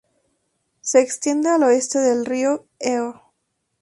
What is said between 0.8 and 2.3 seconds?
Se extiende al oeste del